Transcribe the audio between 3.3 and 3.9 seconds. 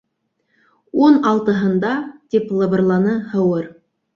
һыуыр.